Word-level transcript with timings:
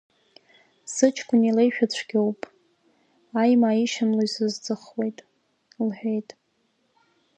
Сыҷкәын 0.93 1.41
илеишәа 1.49 1.85
цәгьоуп, 1.93 2.41
аимаа 3.41 3.75
ишьамло 3.83 4.23
изызӡахуеит,— 4.25 5.17
лҳәеит. 5.87 6.29